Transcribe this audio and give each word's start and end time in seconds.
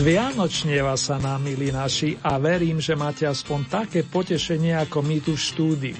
Zvianočnieva 0.00 0.96
sa 0.96 1.20
nám, 1.20 1.44
milí 1.44 1.68
naši, 1.68 2.16
a 2.24 2.40
verím, 2.40 2.80
že 2.80 2.96
máte 2.96 3.28
aspoň 3.28 3.68
také 3.68 4.00
potešenie 4.00 4.72
ako 4.72 5.04
my 5.04 5.20
tu 5.20 5.36
v 5.36 5.44
štúdiu. 5.44 5.98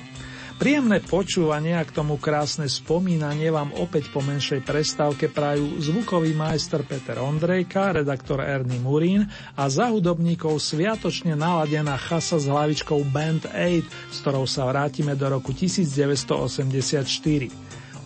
Príjemné 0.57 1.05
počúvanie 1.05 1.77
a 1.77 1.85
k 1.85 1.93
tomu 1.93 2.17
krásne 2.17 2.65
spomínanie 2.65 3.53
vám 3.53 3.77
opäť 3.77 4.09
po 4.09 4.25
menšej 4.25 4.65
prestávke 4.65 5.29
prajú 5.29 5.85
zvukový 5.85 6.33
majster 6.33 6.81
Peter 6.89 7.21
Ondrejka, 7.21 7.93
redaktor 8.01 8.41
Ernie 8.41 8.81
Murín 8.81 9.29
a 9.53 9.69
za 9.69 9.93
hudobníkov 9.93 10.65
sviatočne 10.65 11.37
naladená 11.37 12.01
chasa 12.01 12.41
s 12.41 12.49
hlavičkou 12.49 13.05
Band 13.13 13.53
8, 13.53 13.85
s 13.85 14.17
ktorou 14.25 14.49
sa 14.49 14.65
vrátime 14.65 15.13
do 15.13 15.29
roku 15.29 15.53
1984. 15.53 17.05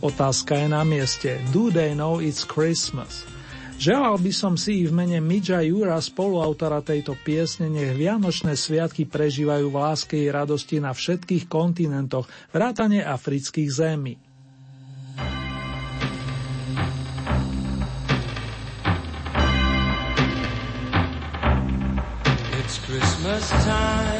Otázka 0.02 0.58
je 0.58 0.66
na 0.66 0.82
mieste. 0.82 1.38
Do 1.54 1.70
they 1.70 1.94
know 1.94 2.18
it's 2.18 2.42
Christmas? 2.42 3.33
Želal 3.74 4.16
by 4.22 4.32
som 4.32 4.54
si 4.54 4.86
v 4.86 4.94
mene 4.94 5.18
Midža 5.18 5.58
Jura, 5.66 5.98
spoluautora 5.98 6.78
tejto 6.80 7.18
piesne, 7.20 7.66
nech 7.66 7.92
Vianočné 7.98 8.54
sviatky 8.54 9.04
prežívajú 9.04 9.66
v 9.66 9.76
láske 9.76 10.16
i 10.16 10.30
radosti 10.30 10.78
na 10.78 10.94
všetkých 10.94 11.50
kontinentoch, 11.50 12.30
vrátane 12.54 13.02
afrických 13.02 13.70
zemí. 13.70 14.14
It's 22.54 22.80
Christmas 22.80 23.44
time 23.68 24.13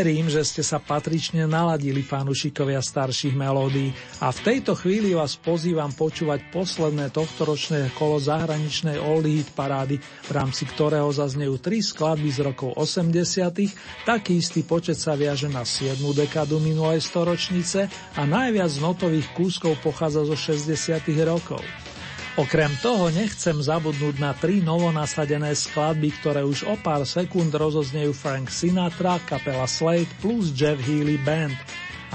Verím, 0.00 0.32
že 0.32 0.40
ste 0.48 0.64
sa 0.64 0.80
patrične 0.80 1.44
naladili 1.44 2.00
fanúšikovia 2.00 2.80
starších 2.80 3.36
melódií 3.36 3.92
a 4.24 4.32
v 4.32 4.40
tejto 4.40 4.72
chvíli 4.72 5.12
vás 5.12 5.36
pozývam 5.36 5.92
počúvať 5.92 6.48
posledné 6.48 7.12
tohtoročné 7.12 7.92
kolo 8.00 8.16
zahraničnej 8.16 8.96
Oldie 8.96 9.44
Hit 9.44 9.52
parády, 9.52 10.00
v 10.00 10.30
rámci 10.32 10.64
ktorého 10.64 11.12
zaznejú 11.12 11.60
tri 11.60 11.84
skladby 11.84 12.32
z 12.32 12.40
rokov 12.48 12.80
80 12.80 14.08
taký 14.08 14.40
istý 14.40 14.64
počet 14.64 14.96
sa 14.96 15.12
viaže 15.20 15.52
na 15.52 15.68
7. 15.68 16.00
dekádu 16.16 16.56
minulej 16.64 17.04
storočnice 17.04 17.92
a 18.16 18.22
najviac 18.24 18.72
notových 18.80 19.28
kúskov 19.36 19.84
pochádza 19.84 20.24
zo 20.24 20.32
60 20.32 20.96
rokov. 21.28 21.60
Okrem 22.40 22.72
toho 22.80 23.12
nechcem 23.12 23.52
zabudnúť 23.52 24.16
na 24.16 24.32
tri 24.32 24.64
novonasadené 24.64 25.52
skladby, 25.52 26.08
ktoré 26.24 26.40
už 26.40 26.64
o 26.64 26.72
pár 26.80 27.04
sekúnd 27.04 27.52
rozoznejú 27.52 28.16
Frank 28.16 28.48
Sinatra, 28.48 29.20
kapela 29.28 29.68
Slade 29.68 30.08
plus 30.24 30.48
Jeff 30.48 30.80
Healy 30.80 31.20
Band. 31.20 31.52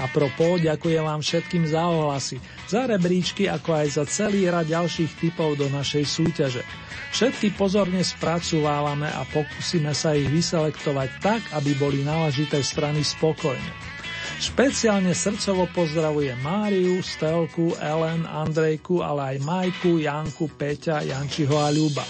A 0.02 0.10
propos, 0.10 0.58
ďakujem 0.58 1.06
vám 1.06 1.22
všetkým 1.22 1.70
za 1.70 1.86
ohlasy, 1.86 2.42
za 2.66 2.90
rebríčky, 2.90 3.46
ako 3.46 3.78
aj 3.78 4.02
za 4.02 4.04
celý 4.10 4.50
rad 4.50 4.66
ďalších 4.66 5.14
typov 5.22 5.54
do 5.62 5.70
našej 5.70 6.02
súťaže. 6.02 6.66
Všetky 7.14 7.54
pozorne 7.54 8.02
spracovávame 8.02 9.06
a 9.06 9.22
pokúsime 9.30 9.94
sa 9.94 10.10
ich 10.18 10.26
vyselektovať 10.26 11.22
tak, 11.22 11.42
aby 11.54 11.70
boli 11.78 12.02
náležité 12.02 12.66
strany 12.66 13.06
spokojné. 13.06 13.94
Špeciálne 14.36 15.16
srdcovo 15.16 15.64
pozdravuje 15.72 16.36
Máriu, 16.44 17.00
Stelku, 17.00 17.72
Ellen, 17.80 18.28
Andrejku, 18.28 19.00
ale 19.00 19.36
aj 19.36 19.36
Majku, 19.48 19.96
Janku, 19.96 20.52
Peťa, 20.52 21.00
Jančiho 21.08 21.56
a 21.56 21.72
Ľuba. 21.72 22.04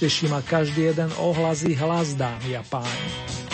Teší 0.00 0.28
ma 0.28 0.40
každý 0.40 0.92
jeden 0.92 1.12
ohlasý 1.20 1.76
hlas, 1.76 2.16
dámy 2.16 2.56
a 2.56 2.62
páni. 2.64 3.45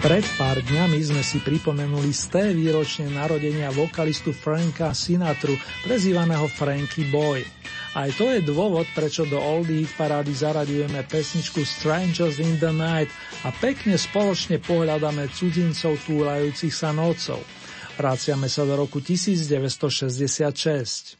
Pred 0.00 0.24
pár 0.40 0.64
dňami 0.64 0.96
sme 1.04 1.20
si 1.20 1.44
pripomenuli 1.44 2.08
z 2.08 2.24
té 2.32 2.44
výročne 2.56 3.12
narodenia 3.12 3.68
vokalistu 3.68 4.32
Franka 4.32 4.96
Sinatru, 4.96 5.52
prezývaného 5.84 6.48
Frankie 6.48 7.04
Boy. 7.12 7.44
Aj 7.92 8.08
to 8.16 8.32
je 8.32 8.40
dôvod, 8.40 8.88
prečo 8.96 9.28
do 9.28 9.36
Oldie 9.36 9.84
parády 10.00 10.32
zaraďujeme 10.32 11.04
pesničku 11.04 11.60
Strangers 11.68 12.40
in 12.40 12.56
the 12.56 12.72
Night 12.72 13.12
a 13.44 13.52
pekne 13.52 14.00
spoločne 14.00 14.56
pohľadáme 14.64 15.28
cudzincov 15.36 16.00
túlajúcich 16.08 16.72
sa 16.72 16.96
nocou. 16.96 17.44
Vraciame 18.00 18.48
sa 18.48 18.64
do 18.64 18.80
roku 18.80 19.04
1966. 19.04 21.19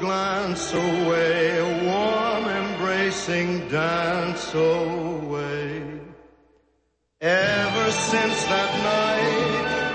Glance 0.00 0.72
away, 0.72 1.58
a 1.58 1.84
warm 1.84 2.44
embracing 2.44 3.68
dance 3.68 4.54
away. 4.54 5.82
Ever 7.20 7.90
since 7.90 8.44
that 8.44 8.72
night, 8.82 9.85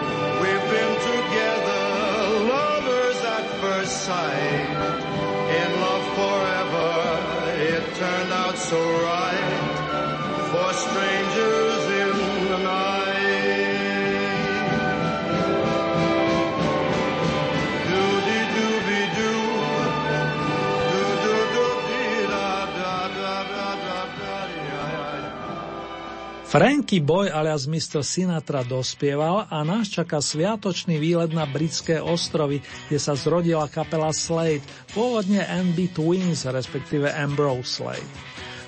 Franky 26.52 27.00
Boy 27.00 27.32
alias 27.32 27.64
Mr. 27.64 28.04
Sinatra 28.04 28.68
dospieval 28.68 29.48
a 29.48 29.64
nás 29.64 29.88
čaká 29.88 30.20
sviatočný 30.20 31.00
výlet 31.00 31.32
na 31.32 31.48
britské 31.48 32.04
ostrovy, 32.04 32.60
kde 32.92 33.00
sa 33.00 33.16
zrodila 33.16 33.72
kapela 33.72 34.12
Slade, 34.12 34.60
pôvodne 34.92 35.48
NB 35.48 35.96
Twins, 35.96 36.44
respektíve 36.44 37.08
Ambrose 37.08 37.80
Slade. 37.80 38.12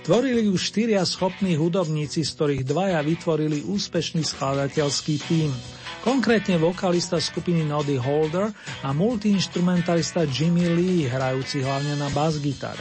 Tvorili 0.07 0.47
ju 0.47 0.55
štyria 0.55 1.03
schopní 1.03 1.59
hudobníci, 1.59 2.23
z 2.23 2.31
ktorých 2.31 2.63
dvaja 2.63 3.03
vytvorili 3.03 3.67
úspešný 3.67 4.23
skladateľský 4.23 5.15
tím. 5.27 5.51
Konkrétne 6.07 6.55
vokalista 6.63 7.19
skupiny 7.19 7.67
Noddy 7.67 7.99
Holder 7.99 8.47
a 8.87 8.95
multiinstrumentalista 8.95 10.23
Jimmy 10.23 10.71
Lee, 10.71 11.11
hrajúci 11.11 11.59
hlavne 11.59 11.99
na 11.99 12.07
bas-gitare. 12.15 12.79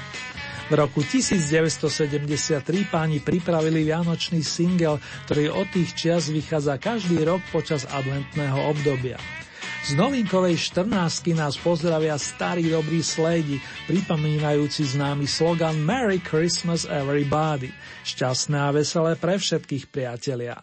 V 0.71 0.75
roku 0.79 1.03
1973 1.03 2.63
páni 2.87 3.19
pripravili 3.19 3.83
vianočný 3.83 4.45
singel, 4.47 5.03
ktorý 5.27 5.51
od 5.51 5.67
tých 5.73 5.91
čias 5.99 6.31
vychádza 6.31 6.79
každý 6.79 7.23
rok 7.27 7.43
počas 7.51 7.89
adventného 7.91 8.71
obdobia. 8.71 9.19
Z 9.83 9.99
novinkovej 9.99 10.63
14 10.79 11.35
nás 11.35 11.59
pozdravia 11.59 12.15
starí 12.15 12.71
dobrý 12.71 13.03
sledi, 13.03 13.59
pripomínajúci 13.91 14.87
známy 14.95 15.27
slogan 15.27 15.75
Merry 15.83 16.23
Christmas 16.23 16.87
everybody. 16.87 17.75
Šťastné 18.07 18.59
a 18.63 18.71
veselé 18.71 19.19
pre 19.19 19.43
všetkých 19.43 19.91
priatelia. 19.91 20.63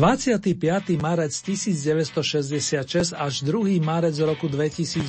25. 0.00 0.96
marec 0.96 1.28
1966 1.28 3.12
až 3.12 3.34
2. 3.44 3.84
marec 3.84 4.16
roku 4.24 4.48
2008. 4.48 5.04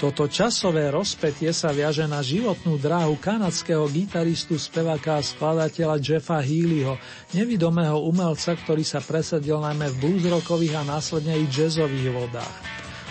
Toto 0.00 0.24
časové 0.32 0.88
rozpetie 0.88 1.52
sa 1.52 1.76
viaže 1.76 2.08
na 2.08 2.24
životnú 2.24 2.80
dráhu 2.80 3.20
kanadského 3.20 3.84
gitaristu, 3.92 4.56
speváka 4.56 5.20
a 5.20 5.22
skladateľa 5.22 6.00
Jeffa 6.00 6.40
Healyho, 6.40 6.96
nevidomého 7.36 8.00
umelca, 8.00 8.56
ktorý 8.56 8.80
sa 8.80 9.04
presadil 9.04 9.60
najmä 9.60 9.92
v 9.92 10.00
bluesrockových 10.00 10.80
a 10.80 10.88
následne 10.88 11.36
i 11.36 11.44
jazzových 11.52 12.16
vodách. 12.16 12.56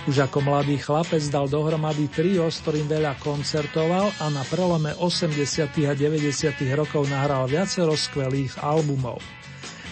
Už 0.09 0.17
ako 0.25 0.41
mladý 0.41 0.81
chlapec 0.81 1.21
dal 1.29 1.45
dohromady 1.45 2.09
trio, 2.09 2.49
s 2.49 2.57
ktorým 2.65 2.89
veľa 2.89 3.21
koncertoval 3.21 4.09
a 4.17 4.33
na 4.33 4.41
prelome 4.49 4.97
80. 4.97 5.45
a 5.85 5.93
90. 5.93 6.25
rokov 6.73 7.05
nahral 7.05 7.45
viacero 7.45 7.93
skvelých 7.93 8.57
albumov. 8.65 9.40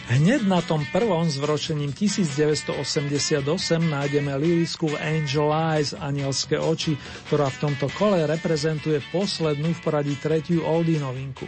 Hneď 0.09 0.49
na 0.49 0.57
tom 0.65 0.81
prvom 0.89 1.29
zvročením 1.29 1.93
1988 1.93 3.45
nájdeme 3.77 4.33
lírisku 4.41 4.89
Angel 4.97 5.53
Eyes, 5.53 5.93
anielské 5.93 6.57
oči, 6.57 6.97
ktorá 7.29 7.45
v 7.53 7.69
tomto 7.69 7.93
kole 7.93 8.25
reprezentuje 8.25 9.05
poslednú 9.13 9.69
v 9.69 9.79
poradí 9.85 10.17
tretiu 10.17 10.65
oldie 10.65 10.97
novinku. 10.97 11.45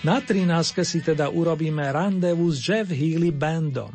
Na 0.00 0.16
13 0.16 0.48
si 0.80 1.04
teda 1.04 1.28
urobíme 1.28 1.92
randevu 1.92 2.48
s 2.48 2.64
Jeff 2.64 2.88
Healy 2.88 3.36
Bandom. 3.36 3.92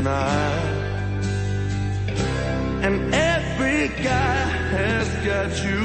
tonight. 0.00 0.80
And 2.86 3.14
every 3.14 3.88
guy 4.02 4.40
has 4.76 5.08
got 5.26 5.50
you 5.66 5.82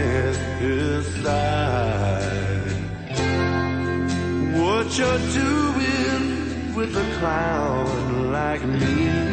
in 0.00 0.34
his 0.60 1.02
sight. 1.22 2.76
What 4.60 4.86
you're 4.98 5.24
doing 5.42 6.74
with 6.74 6.92
a 7.04 7.06
clown 7.18 8.32
like 8.32 8.62
me? 8.62 9.30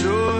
Sure 0.00 0.37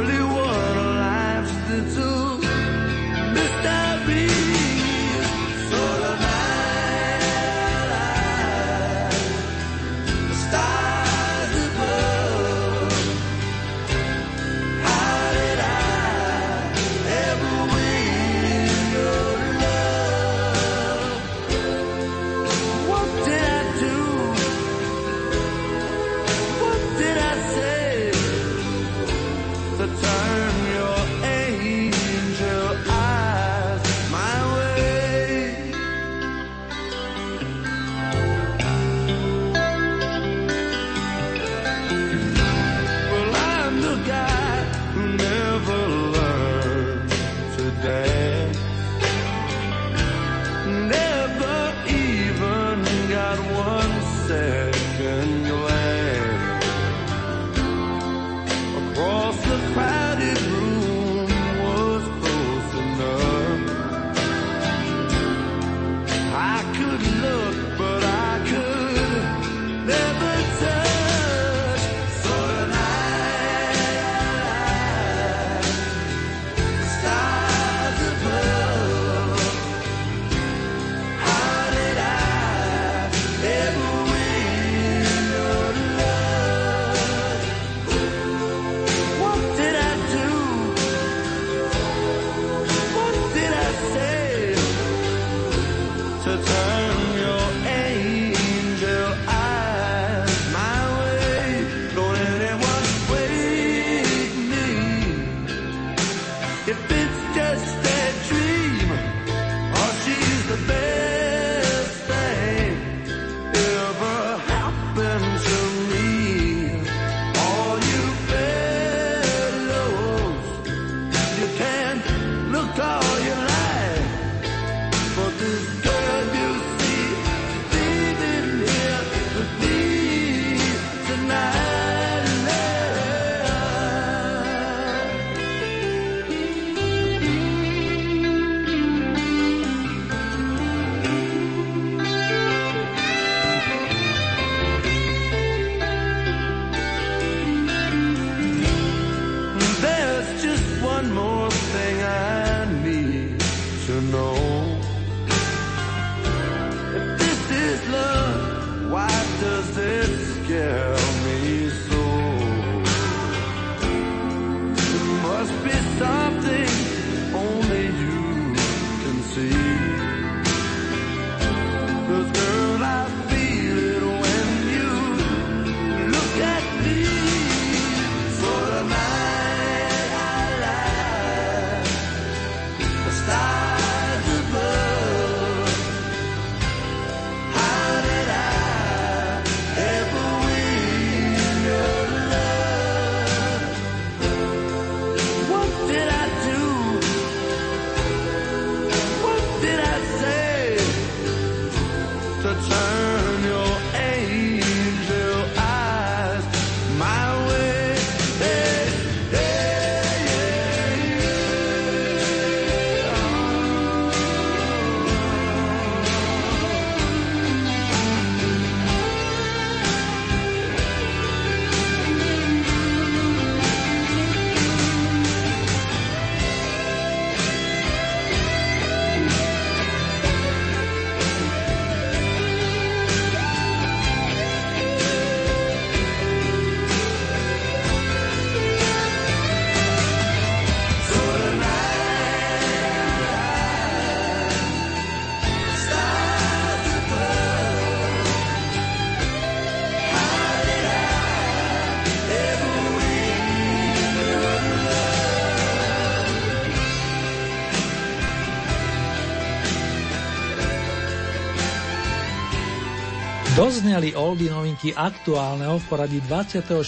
Dozneli 263.68 264.16
oldy 264.16 264.48
novinky 264.48 264.96
aktuálneho 264.96 265.76
v 265.76 265.84
poradí 265.92 266.24
24. 266.24 266.80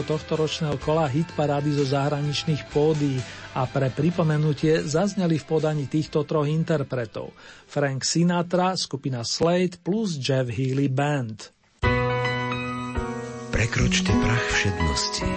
tohto 0.00 0.32
ročného 0.32 0.80
kola 0.80 1.04
hitparády 1.04 1.76
zo 1.76 1.84
zahraničných 1.84 2.72
pódií 2.72 3.20
a 3.52 3.68
pre 3.68 3.92
pripomenutie 3.92 4.80
zazneli 4.80 5.36
v 5.36 5.44
podaní 5.44 5.92
týchto 5.92 6.24
troch 6.24 6.48
interpretov 6.48 7.36
Frank 7.68 8.08
Sinatra, 8.08 8.80
skupina 8.80 9.28
Slade 9.28 9.76
plus 9.84 10.16
Jeff 10.16 10.48
Healy 10.48 10.88
Band. 10.88 11.52
Prekročte 13.52 14.16
prach 14.16 14.46
všednosti 14.56 15.30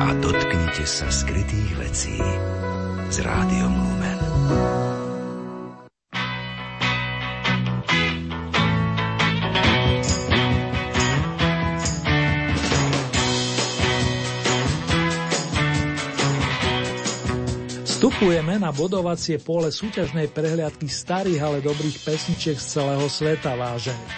a 0.00 0.16
dotknite 0.16 0.84
sa 0.88 1.12
skrytých 1.12 1.70
vecí 1.76 2.16
s 3.12 3.20
rádiom 3.20 3.72
Lumen. 3.76 4.83
Vstupujeme 18.14 18.62
na 18.62 18.70
bodovacie 18.70 19.42
pole 19.42 19.74
súťažnej 19.74 20.30
prehliadky 20.30 20.86
starých, 20.86 21.40
ale 21.50 21.58
dobrých 21.58 21.98
pesničiek 22.06 22.54
z 22.54 22.78
celého 22.78 23.10
sveta 23.10 23.58
vážených. 23.58 24.14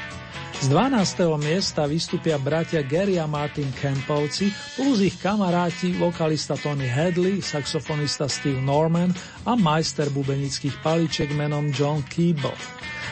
Z 0.61 0.69
12. 0.69 1.41
miesta 1.41 1.89
vystúpia 1.89 2.37
bratia 2.37 2.85
Gary 2.85 3.17
a 3.17 3.25
Martin 3.25 3.73
Kempovci 3.73 4.53
plus 4.77 5.01
ich 5.01 5.17
kamaráti 5.17 5.97
vokalista 5.97 6.61
Tony 6.61 6.85
Hadley, 6.85 7.41
saxofonista 7.41 8.29
Steve 8.29 8.61
Norman 8.61 9.17
a 9.49 9.57
majster 9.57 10.13
bubenických 10.13 10.77
paliček 10.85 11.33
menom 11.33 11.73
John 11.73 12.05
Keeble. 12.05 12.53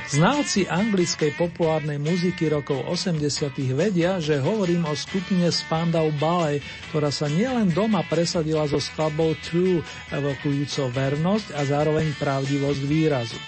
Znalci 0.04 0.68
anglickej 0.68 1.32
populárnej 1.40 1.96
muziky 1.96 2.52
rokov 2.52 2.84
80 2.92 3.24
vedia, 3.72 4.20
že 4.20 4.36
hovorím 4.36 4.84
o 4.84 4.92
skupine 4.92 5.48
Spandau 5.48 6.12
Ballet, 6.20 6.60
ktorá 6.92 7.08
sa 7.08 7.24
nielen 7.24 7.72
doma 7.72 8.04
presadila 8.04 8.68
so 8.68 8.76
skladbou 8.76 9.32
True, 9.40 9.80
evokujúco 10.12 10.92
vernosť 10.92 11.56
a 11.56 11.64
zároveň 11.64 12.12
pravdivosť 12.20 12.82
výrazu. 12.84 13.40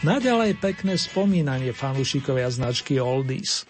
Naďalej 0.00 0.56
pekné 0.56 0.96
spomínanie 0.96 1.76
fanúšikovia 1.76 2.48
značky 2.48 2.96
Oldies. 2.96 3.68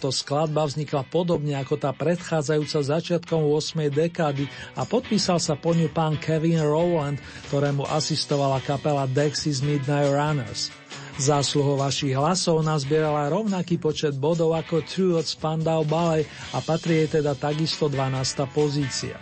Táto 0.00 0.16
skladba 0.16 0.64
vznikla 0.64 1.04
podobne 1.12 1.52
ako 1.60 1.76
tá 1.76 1.92
predchádzajúca 1.92 2.80
začiatkom 2.80 3.44
8. 3.52 3.92
dekády 3.92 4.48
a 4.72 4.88
podpísal 4.88 5.36
sa 5.36 5.60
po 5.60 5.76
ňu 5.76 5.92
pán 5.92 6.16
Kevin 6.16 6.56
Rowland, 6.64 7.20
ktorému 7.52 7.84
asistovala 7.84 8.64
kapela 8.64 9.04
Dexys 9.04 9.60
Midnight 9.60 10.08
Runners. 10.08 10.72
Zásluho 11.20 11.76
vašich 11.76 12.16
hlasov 12.16 12.64
nazbierala 12.64 13.28
rovnaký 13.28 13.76
počet 13.76 14.16
bodov 14.16 14.56
ako 14.56 14.80
True 14.88 15.20
od 15.20 15.28
Spandau 15.28 15.84
Ballet 15.84 16.24
a 16.56 16.64
patrí 16.64 17.04
jej 17.04 17.20
teda 17.20 17.36
takisto 17.36 17.92
12. 17.92 18.40
pozícia. 18.56 19.20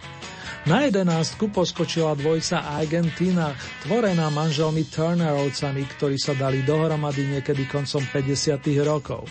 Na 0.63 0.87
jedenástku 0.87 1.51
poskočila 1.51 2.15
dvojca 2.15 2.71
Argentina, 2.71 3.51
tvorená 3.83 4.31
manželmi 4.31 4.87
Turnerovcami, 4.87 5.83
ktorí 5.99 6.23
sa 6.23 6.39
dali 6.39 6.63
dohromady 6.63 7.27
niekedy 7.35 7.67
koncom 7.67 8.07
50. 8.15 8.63
rokov. 8.87 9.27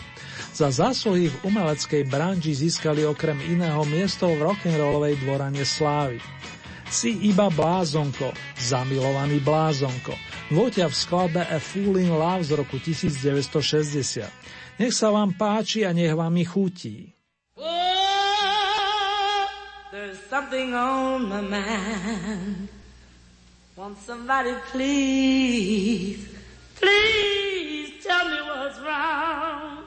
Za 0.58 0.74
zásluhy 0.74 1.30
v 1.30 1.54
umeleckej 1.54 2.10
branži 2.10 2.50
získali 2.50 3.06
okrem 3.06 3.38
iného 3.46 3.86
miesto 3.86 4.26
v 4.26 4.42
rock'n'rollovej 4.42 5.22
dvorane 5.22 5.62
slávy. 5.62 6.18
Si 6.90 7.14
iba 7.30 7.46
blázonko, 7.54 8.34
zamilovaný 8.58 9.38
blázonko. 9.46 10.18
Voťa 10.50 10.90
v 10.90 10.96
skladbe 10.98 11.46
A 11.46 11.62
Fool 11.62 12.02
in 12.02 12.10
Love 12.10 12.50
z 12.50 12.58
roku 12.58 12.82
1960. 12.82 14.82
Nech 14.82 14.98
sa 14.98 15.14
vám 15.14 15.38
páči 15.38 15.86
a 15.86 15.94
nech 15.94 16.18
vám 16.18 16.34
i 16.42 16.46
chutí. 16.50 17.14
Oh, 17.54 19.46
something 20.26 20.74
on 20.74 21.30
my 21.30 21.46
mind. 21.46 22.66
Won't 23.78 24.02
somebody 24.02 24.58
please, 24.74 26.26
please 26.82 28.02
tell 28.02 28.26
me 28.26 28.42
what's 28.42 28.82
wrong? 28.82 29.87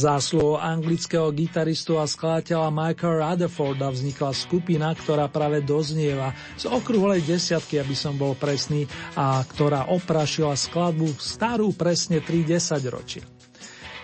Zásluhou 0.00 0.56
anglického 0.56 1.28
gitaristu 1.28 2.00
a 2.00 2.08
skladateľa 2.08 2.72
Michaela 2.72 3.36
Rutherforda 3.36 3.92
vznikla 3.92 4.32
skupina, 4.32 4.88
ktorá 4.96 5.28
práve 5.28 5.60
doznieva 5.60 6.32
z 6.56 6.72
okrúhlej 6.72 7.20
desiatky, 7.20 7.76
aby 7.76 7.92
som 7.92 8.16
bol 8.16 8.32
presný, 8.32 8.88
a 9.12 9.44
ktorá 9.44 9.92
oprašila 9.92 10.56
skladbu 10.56 11.20
starú 11.20 11.76
presne 11.76 12.24
3 12.24 12.48
ročia. 12.88 13.28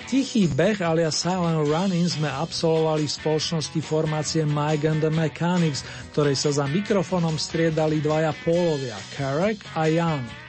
Tichý 0.06 0.46
beh 0.46 0.78
alias 0.86 1.18
Silent 1.18 1.66
Running 1.66 2.06
sme 2.06 2.30
absolvovali 2.30 3.10
v 3.10 3.16
spoločnosti 3.16 3.80
formácie 3.82 4.46
Mike 4.46 4.86
and 4.86 5.02
the 5.02 5.10
Mechanics, 5.10 5.82
ktorej 6.14 6.38
sa 6.38 6.54
za 6.54 6.64
mikrofónom 6.70 7.34
striedali 7.34 7.98
dvaja 7.98 8.30
pólovia, 8.46 8.94
Carrick 9.18 9.66
a 9.74 9.90
Young. 9.90 10.45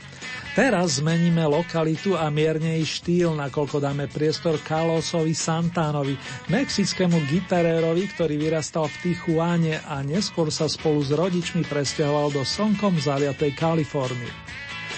Teraz 0.58 0.98
zmeníme 0.98 1.46
lokalitu 1.46 2.18
a 2.18 2.34
mierne 2.34 2.82
štýl, 2.82 3.38
nakoľko 3.38 3.78
dáme 3.78 4.10
priestor 4.10 4.58
Carlosovi 4.58 5.38
Santánovi, 5.38 6.18
mexickému 6.50 7.30
gitarérovi, 7.30 8.10
ktorý 8.18 8.42
vyrastal 8.42 8.90
v 8.90 9.14
Tijuane 9.14 9.78
a 9.86 10.02
neskôr 10.02 10.50
sa 10.50 10.66
spolu 10.66 11.06
s 11.06 11.14
rodičmi 11.14 11.62
presťahoval 11.62 12.34
do 12.34 12.42
slnkom 12.42 12.98
zaliatej 12.98 13.54
Kalifornie. 13.54 14.34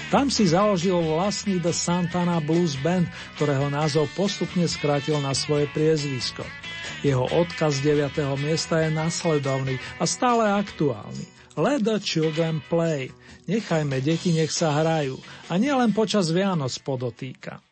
Tam 0.08 0.32
si 0.32 0.48
založil 0.48 0.96
vlastný 0.96 1.60
The 1.60 1.76
Santana 1.76 2.40
Blues 2.40 2.80
Band, 2.80 3.12
ktorého 3.36 3.68
názov 3.68 4.08
postupne 4.16 4.64
skrátil 4.64 5.20
na 5.20 5.36
svoje 5.36 5.68
priezvisko. 5.76 6.40
Jeho 7.04 7.28
odkaz 7.36 7.84
9. 7.84 8.16
miesta 8.40 8.80
je 8.80 8.96
nasledovný 8.96 9.76
a 10.00 10.08
stále 10.08 10.56
aktuálny. 10.56 11.28
Let 11.60 11.84
the 11.84 12.00
children 12.00 12.64
play. 12.72 13.12
Nechajme 13.48 14.02
deti, 14.04 14.34
nech 14.34 14.52
sa 14.52 14.74
hrajú. 14.76 15.16
A 15.48 15.56
nielen 15.56 15.94
počas 15.96 16.28
Vianoc 16.34 16.74
podotýka. 16.82 17.62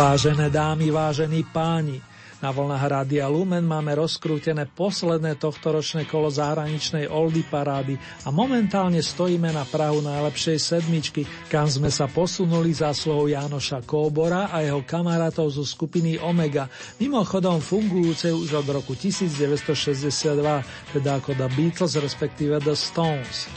Vážené 0.00 0.48
dámy, 0.48 0.88
vážení 0.88 1.44
páni, 1.44 2.00
na 2.40 2.48
vlnách 2.48 2.88
Rádia 2.88 3.28
Lumen 3.28 3.68
máme 3.68 3.92
rozkrútené 4.00 4.64
posledné 4.72 5.36
tohtoročné 5.36 6.08
kolo 6.08 6.32
zahraničnej 6.32 7.04
Oldy 7.04 7.44
parády 7.44 8.00
a 8.24 8.32
momentálne 8.32 9.04
stojíme 9.04 9.52
na 9.52 9.68
Prahu 9.68 10.00
najlepšej 10.00 10.56
sedmičky, 10.56 11.28
kam 11.52 11.68
sme 11.68 11.92
sa 11.92 12.08
posunuli 12.08 12.72
zásluhou 12.72 13.28
Jánoša 13.28 13.84
Kóbora 13.84 14.48
a 14.48 14.64
jeho 14.64 14.80
kamarátov 14.88 15.52
zo 15.52 15.68
skupiny 15.68 16.16
Omega, 16.16 16.72
mimochodom 16.96 17.60
fungujúcej 17.60 18.32
už 18.32 18.64
od 18.64 18.72
roku 18.72 18.96
1962, 18.96 20.96
teda 20.96 21.20
ako 21.20 21.36
The 21.36 21.48
Beatles, 21.52 22.00
respektíve 22.00 22.56
The 22.64 22.72
Stones. 22.72 23.52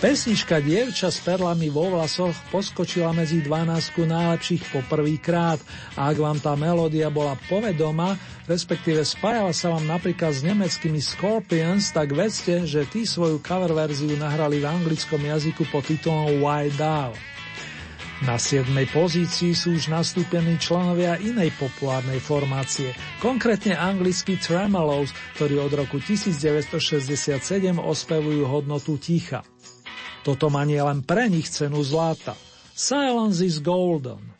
Pesnička 0.00 0.64
Dievča 0.64 1.12
s 1.12 1.20
perlami 1.20 1.68
vo 1.68 1.92
vlasoch 1.92 2.32
poskočila 2.48 3.12
medzi 3.12 3.44
12 3.44 4.00
najlepších 4.08 4.72
po 4.72 4.80
prvýkrát 4.88 5.60
a 5.92 6.08
ak 6.08 6.16
vám 6.16 6.40
tá 6.40 6.56
melódia 6.56 7.12
bola 7.12 7.36
povedoma, 7.52 8.16
respektíve 8.48 9.04
spájala 9.04 9.52
sa 9.52 9.76
vám 9.76 9.84
napríklad 9.84 10.32
s 10.32 10.40
nemeckými 10.40 11.04
Scorpions, 11.04 11.92
tak 11.92 12.16
vedzte, 12.16 12.64
že 12.64 12.88
tí 12.88 13.04
svoju 13.04 13.44
cover 13.44 13.76
verziu 13.76 14.16
nahrali 14.16 14.64
v 14.64 14.72
anglickom 14.72 15.20
jazyku 15.20 15.68
pod 15.68 15.84
titulom 15.84 16.40
Why 16.40 16.72
Down. 16.80 17.12
Na 18.24 18.40
7. 18.40 18.72
pozícii 18.96 19.52
sú 19.52 19.76
už 19.76 19.92
nastúpení 19.92 20.56
členovia 20.56 21.20
inej 21.20 21.52
populárnej 21.60 22.24
formácie, 22.24 22.96
konkrétne 23.20 23.76
anglickí 23.76 24.40
Tremolos, 24.40 25.12
ktorí 25.36 25.60
od 25.60 25.76
roku 25.76 26.00
1967 26.00 27.36
ospevujú 27.76 28.48
hodnotu 28.48 28.96
ticha. 28.96 29.44
Toto 30.20 30.52
má 30.52 30.68
nielen 30.68 31.00
pre 31.00 31.32
nich 31.32 31.48
cenu 31.48 31.80
zlata. 31.80 32.36
Silence 32.76 33.40
is 33.40 33.60
golden. 33.60 34.39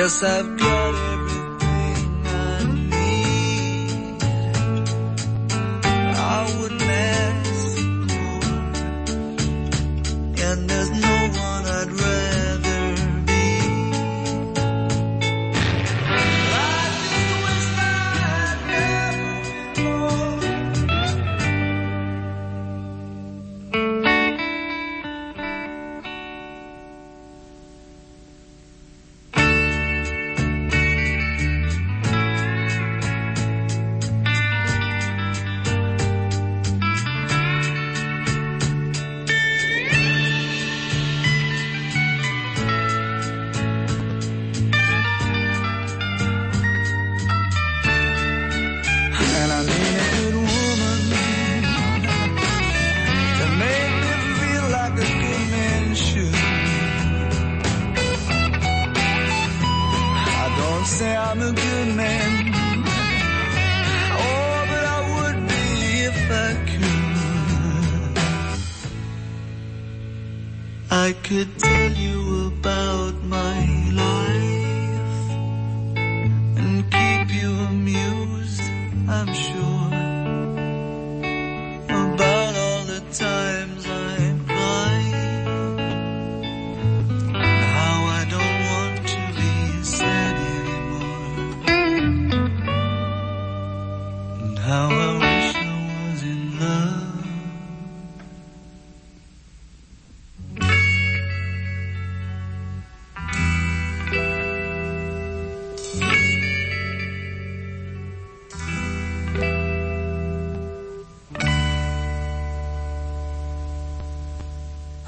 Yes, 0.00 0.22
I've 0.22 0.49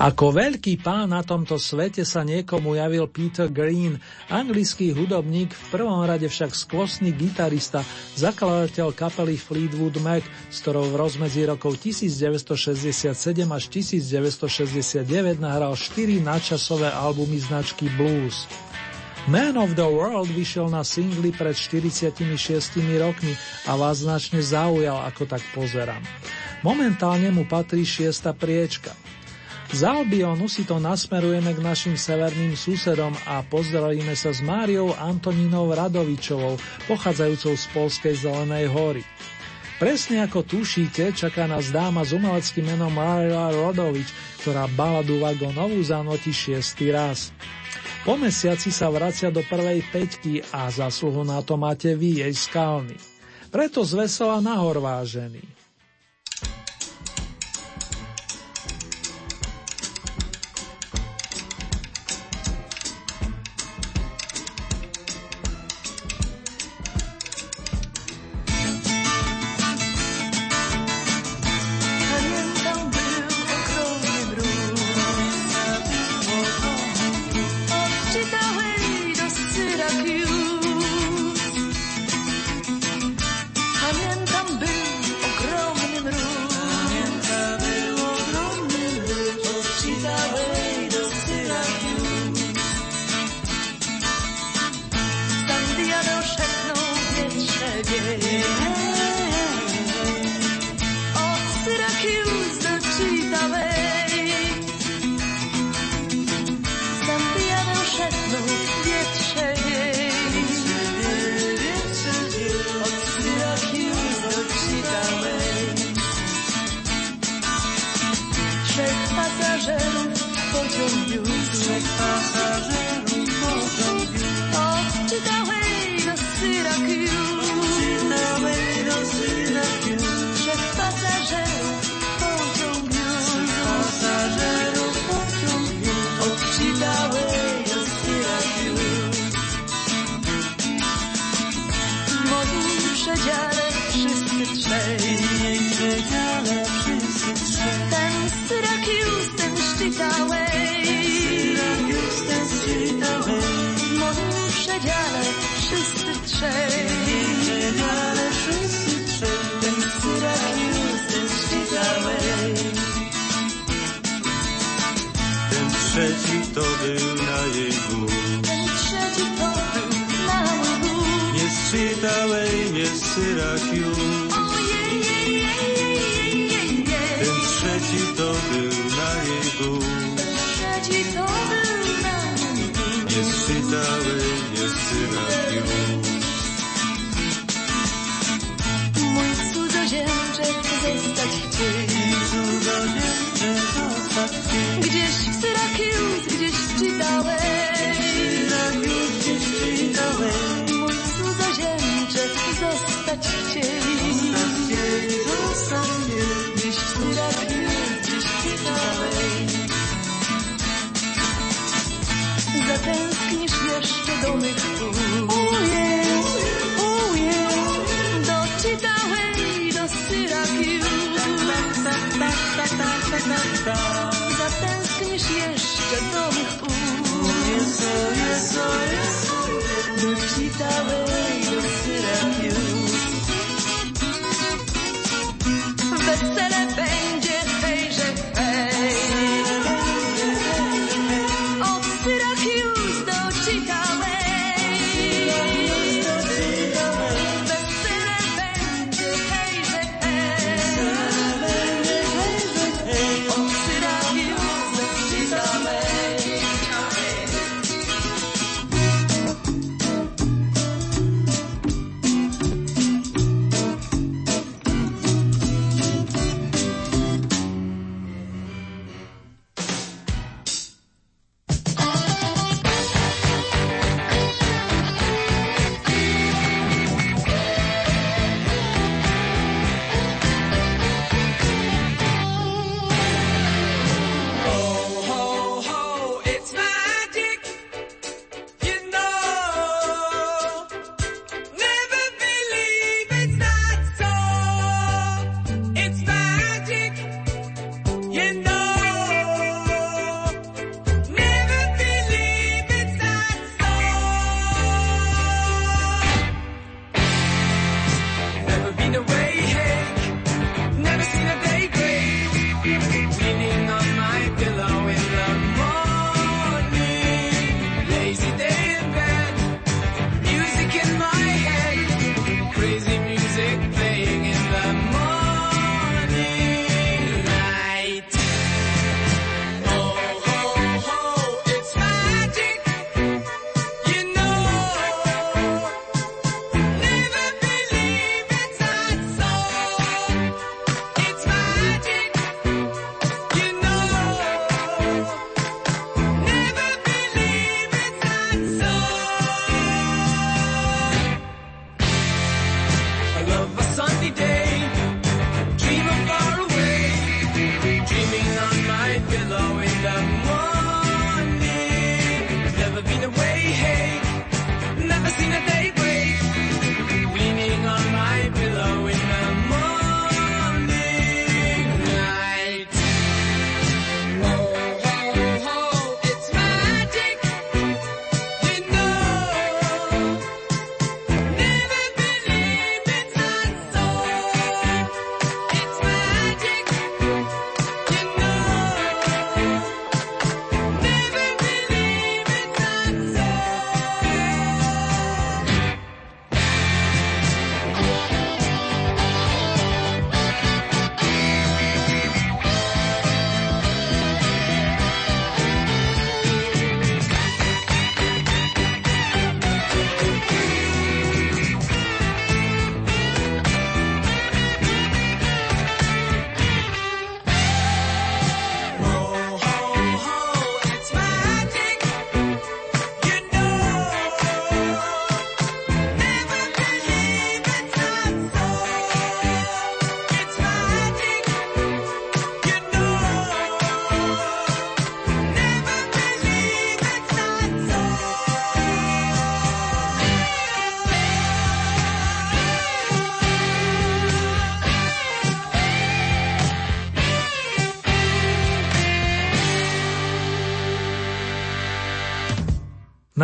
Ako 0.03 0.35
veľký 0.35 0.83
pán 0.83 1.15
na 1.15 1.23
tomto 1.23 1.63
svete 1.63 2.03
sa 2.03 2.27
niekomu 2.27 2.75
javil 2.75 3.07
Peter 3.07 3.47
Green, 3.47 4.03
anglický 4.27 4.91
hudobník, 4.91 5.55
v 5.55 5.65
prvom 5.71 6.03
rade 6.03 6.27
však 6.27 6.51
skvostný 6.59 7.15
gitarista, 7.15 7.87
zakladateľ 8.19 8.99
kapely 8.99 9.39
Fleetwood 9.39 10.03
Mac, 10.03 10.27
s 10.51 10.59
ktorou 10.59 10.91
v 10.91 10.99
rozmedzi 11.07 11.47
rokov 11.47 11.79
1967 11.79 13.15
až 13.47 13.65
1969 13.71 15.39
nahral 15.39 15.79
4 15.79 16.19
nadčasové 16.19 16.91
albumy 16.91 17.39
značky 17.39 17.87
Blues. 17.95 18.51
Man 19.31 19.55
of 19.55 19.79
the 19.79 19.87
World 19.87 20.35
vyšiel 20.35 20.67
na 20.67 20.83
singli 20.83 21.31
pred 21.31 21.55
46 21.55 22.19
rokmi 22.99 23.39
a 23.71 23.79
vás 23.79 24.03
značne 24.03 24.43
zaujal, 24.43 24.99
ako 25.07 25.31
tak 25.31 25.47
pozerám. 25.55 26.03
Momentálne 26.67 27.31
mu 27.31 27.47
patrí 27.47 27.87
šiesta 27.87 28.35
priečka. 28.35 28.91
Za 29.73 30.05
Albionu 30.05 30.53
si 30.53 30.69
to 30.69 30.77
nasmerujeme 30.77 31.57
k 31.57 31.65
našim 31.65 31.97
severným 31.97 32.53
susedom 32.53 33.17
a 33.25 33.41
pozdravíme 33.41 34.13
sa 34.13 34.29
s 34.29 34.45
Máriou 34.45 34.93
Antoninou 34.93 35.73
Radovičovou, 35.73 36.61
pochádzajúcou 36.93 37.57
z 37.57 37.65
Polskej 37.73 38.15
Zelenej 38.21 38.69
hory. 38.69 39.01
Presne 39.81 40.29
ako 40.29 40.45
tušíte, 40.45 41.17
čaká 41.17 41.49
nás 41.49 41.73
dáma 41.73 42.05
s 42.05 42.13
umeleckým 42.13 42.69
menom 42.69 42.93
Marila 42.93 43.49
Rodovič, 43.49 44.13
ktorá 44.45 44.69
baladu 44.77 45.25
Vagonovú 45.25 45.81
zanotí 45.81 46.37
šiestý 46.37 46.93
raz. 46.93 47.33
Po 48.05 48.21
mesiaci 48.21 48.69
sa 48.69 48.93
vracia 48.93 49.33
do 49.33 49.41
prvej 49.41 49.89
peťky 49.89 50.45
a 50.53 50.69
zasluhu 50.69 51.25
na 51.25 51.41
to 51.41 51.57
máte 51.57 51.97
vy, 51.97 52.21
jej 52.21 52.35
skalny. 52.37 53.01
Preto 53.49 53.89
zvesela 53.89 54.37
nahor 54.45 54.85
vážený. 54.85 55.62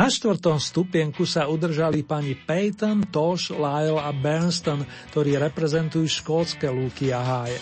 Na 0.09 0.17
štvrtom 0.17 0.57
stupienku 0.57 1.29
sa 1.29 1.53
udržali 1.53 2.01
pani 2.01 2.33
Peyton, 2.33 3.05
Tosh, 3.13 3.53
Lyle 3.53 4.01
a 4.01 4.09
Bernston, 4.09 4.81
ktorí 5.13 5.37
reprezentujú 5.37 6.09
škótske 6.09 6.65
lúky 6.65 7.13
a 7.13 7.21
háje. 7.21 7.61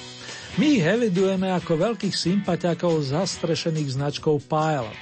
My 0.55 0.78
ich 0.78 0.86
evidujeme 0.86 1.51
ako 1.51 1.74
veľkých 1.74 2.14
sympatiakov 2.14 3.03
zastrešených 3.03 3.99
značkou 3.99 4.38
Pilot. 4.47 4.94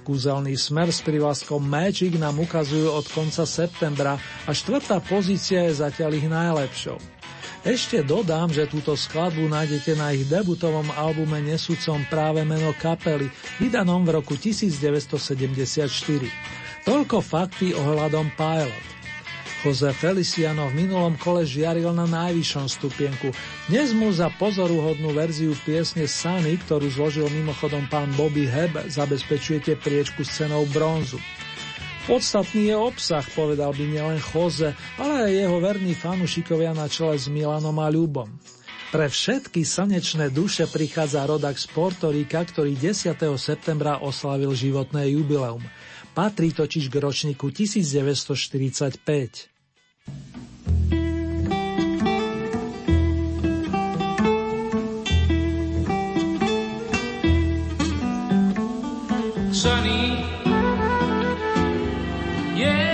Kúzelný 0.00 0.56
smer 0.56 0.88
s 0.88 1.04
privlaskom 1.04 1.60
Magic 1.60 2.16
nám 2.16 2.40
ukazujú 2.40 2.88
od 2.88 3.04
konca 3.12 3.44
septembra 3.44 4.16
a 4.48 4.56
štvrtá 4.56 4.96
pozícia 5.04 5.68
je 5.68 5.76
zatiaľ 5.76 6.16
ich 6.16 6.24
najlepšou. 6.24 6.96
Ešte 7.68 8.00
dodám, 8.00 8.48
že 8.48 8.64
túto 8.64 8.96
skladbu 8.96 9.44
nájdete 9.44 9.92
na 9.92 10.16
ich 10.16 10.24
debutovom 10.24 10.88
albume 10.96 11.44
nesúcom 11.44 12.00
práve 12.08 12.48
meno 12.48 12.72
kapely, 12.80 13.28
vydanom 13.60 14.08
v 14.08 14.24
roku 14.24 14.40
1974. 14.40 16.61
Toľko 16.82 17.22
fakty 17.22 17.78
ohľadom 17.78 18.34
Pilot. 18.34 18.86
Jose 19.62 19.94
Feliciano 19.94 20.66
v 20.66 20.82
minulom 20.82 21.14
kole 21.14 21.46
žiaril 21.46 21.94
na 21.94 22.10
najvyššom 22.10 22.66
stupienku. 22.66 23.30
Dnes 23.70 23.94
mu 23.94 24.10
za 24.10 24.26
pozoruhodnú 24.34 25.14
verziu 25.14 25.54
piesne 25.62 26.10
Sunny, 26.10 26.58
ktorú 26.58 26.90
zložil 26.90 27.30
mimochodom 27.30 27.86
pán 27.86 28.10
Bobby 28.18 28.50
Heb, 28.50 28.74
zabezpečujete 28.90 29.78
priečku 29.78 30.26
s 30.26 30.42
cenou 30.42 30.66
bronzu. 30.74 31.22
Podstatný 32.10 32.74
je 32.74 32.76
obsah, 32.76 33.22
povedal 33.30 33.70
by 33.70 33.84
nielen 33.86 34.18
Jose, 34.18 34.74
ale 34.98 35.30
aj 35.30 35.32
jeho 35.38 35.58
verní 35.62 35.94
fanúšikovia 35.94 36.74
na 36.74 36.90
čele 36.90 37.14
s 37.14 37.30
Milanom 37.30 37.78
a 37.78 37.86
Ľubom. 37.86 38.26
Pre 38.90 39.06
všetky 39.06 39.62
slnečné 39.62 40.34
duše 40.34 40.66
prichádza 40.66 41.22
rodak 41.30 41.62
z 41.62 41.70
Portorika, 41.70 42.42
ktorý 42.42 42.74
10. 42.74 43.14
septembra 43.38 44.02
oslavil 44.02 44.50
životné 44.50 45.14
jubileum. 45.14 45.62
Patrí 46.14 46.52
totiž 46.52 46.88
k 46.88 46.96
ročníku 46.96 47.50
1945. 47.50 49.52
You 62.54 62.91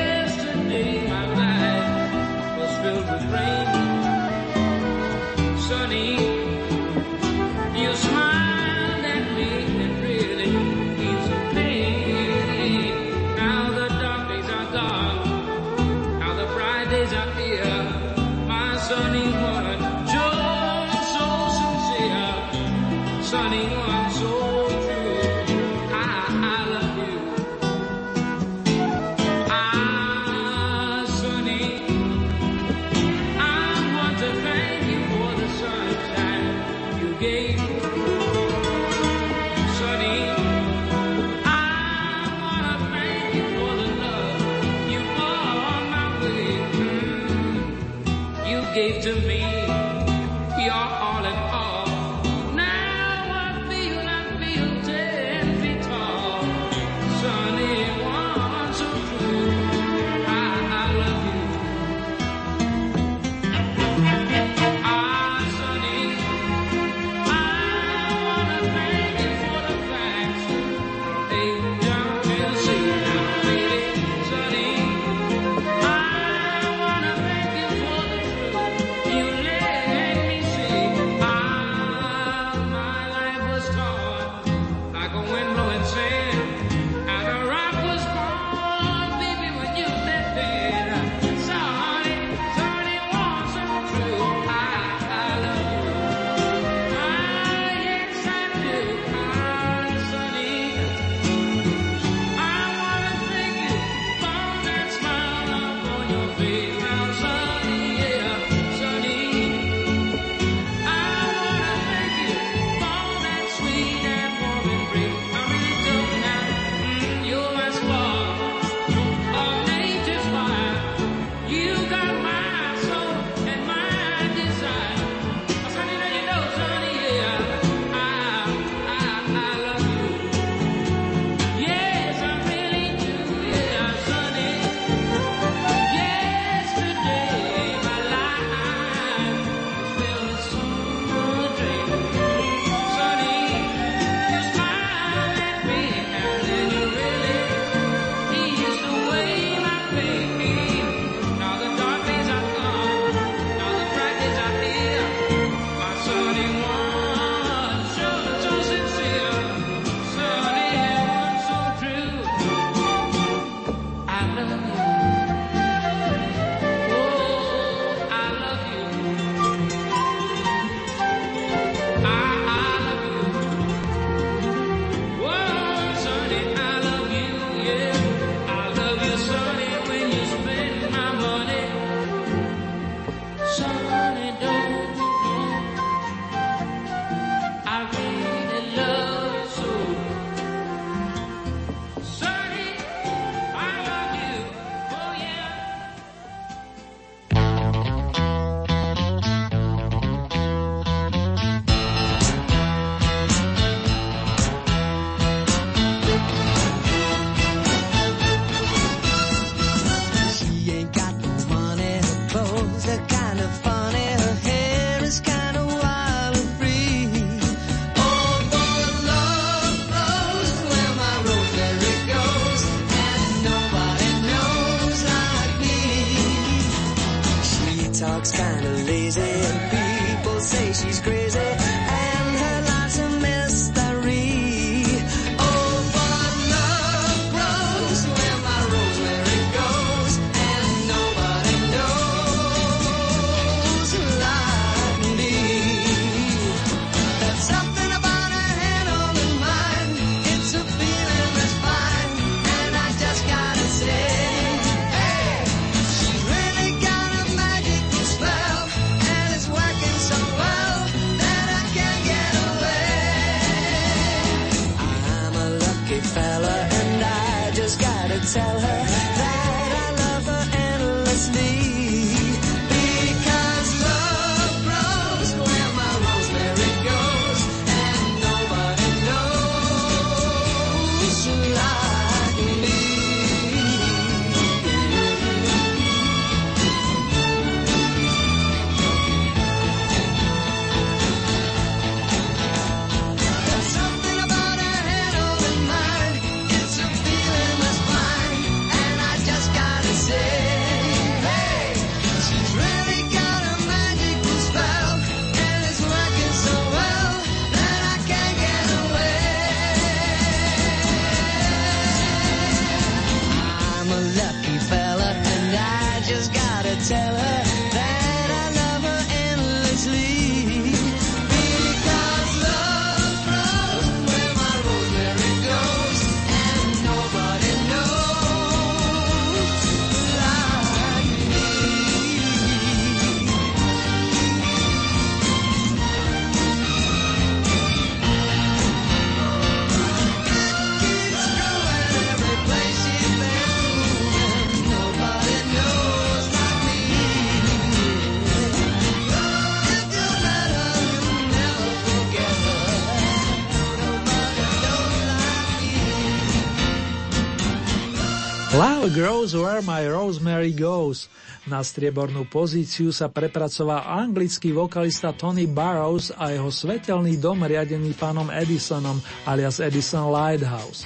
Grows 358.99 359.31
Where 359.31 359.63
My 359.63 359.87
Rosemary 359.87 360.51
Goes. 360.51 361.07
Na 361.47 361.63
striebornú 361.63 362.27
pozíciu 362.27 362.91
sa 362.91 363.07
prepracoval 363.07 363.87
anglický 363.87 364.51
vokalista 364.51 365.15
Tony 365.15 365.47
Barrows 365.47 366.11
a 366.11 366.35
jeho 366.35 366.51
svetelný 366.51 367.15
dom 367.23 367.47
riadený 367.47 367.95
pánom 367.95 368.27
Edisonom 368.27 368.99
alias 369.23 369.63
Edison 369.63 370.11
Lighthouse. 370.11 370.83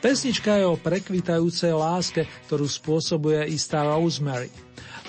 Pesnička 0.00 0.56
je 0.56 0.72
o 0.72 0.80
prekvitajúcej 0.80 1.76
láske, 1.76 2.24
ktorú 2.48 2.64
spôsobuje 2.64 3.52
istá 3.52 3.84
Rosemary. 3.84 4.48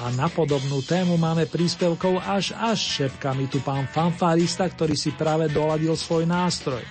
A 0.03 0.11
na 0.19 0.27
podobnú 0.27 0.83
tému 0.83 1.15
máme 1.15 1.47
príspevkov 1.47 2.19
až 2.19 2.51
až 2.59 2.99
šepkami 2.99 3.47
tu 3.47 3.63
pán 3.63 3.87
fanfarista, 3.87 4.67
ktorý 4.67 4.99
si 4.99 5.15
práve 5.15 5.47
doladil 5.47 5.95
svoj 5.95 6.27
nástroj. 6.27 6.83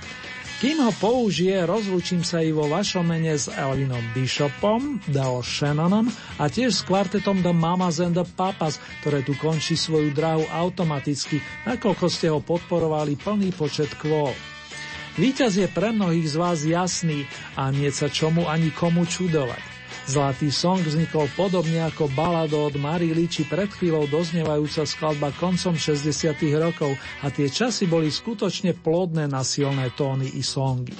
Kým 0.60 0.76
ho 0.84 0.92
použije, 0.92 1.64
rozlúčim 1.64 2.20
sa 2.20 2.44
i 2.44 2.52
vo 2.52 2.68
vašom 2.68 3.08
mene 3.08 3.32
s 3.32 3.48
Elvinom 3.48 4.04
Bishopom, 4.12 5.00
Dal 5.08 5.40
Shannonom 5.40 6.12
a 6.36 6.52
tiež 6.52 6.76
s 6.76 6.84
kvartetom 6.84 7.40
The 7.40 7.56
Mamas 7.56 7.96
and 7.96 8.12
the 8.12 8.28
Papas, 8.28 8.76
ktoré 9.00 9.24
tu 9.24 9.32
končí 9.40 9.72
svoju 9.72 10.12
dráhu 10.12 10.44
automaticky, 10.52 11.40
nakoľko 11.64 12.06
ste 12.12 12.28
ho 12.28 12.44
podporovali 12.44 13.16
plný 13.16 13.56
počet 13.56 13.88
kvôl. 13.96 14.36
Výťaz 15.16 15.56
je 15.56 15.68
pre 15.72 15.96
mnohých 15.96 16.28
z 16.28 16.36
vás 16.36 16.60
jasný 16.68 17.24
a 17.56 17.72
nie 17.72 17.88
sa 17.88 18.12
čomu 18.12 18.44
ani 18.44 18.68
komu 18.68 19.08
čudovať. 19.08 19.69
Zlatý 20.10 20.50
song 20.50 20.82
vznikol 20.82 21.30
podobne 21.38 21.86
ako 21.86 22.10
balado 22.18 22.66
od 22.66 22.74
Marily 22.82 23.30
či 23.30 23.46
pred 23.46 23.70
chvíľou 23.70 24.10
doznievajúca 24.10 24.82
skladba 24.82 25.30
koncom 25.38 25.78
60 25.78 26.34
rokov 26.58 26.98
a 27.22 27.30
tie 27.30 27.46
časy 27.46 27.86
boli 27.86 28.10
skutočne 28.10 28.74
plodné 28.74 29.30
na 29.30 29.46
silné 29.46 29.94
tóny 29.94 30.34
i 30.34 30.42
songy. 30.42 30.90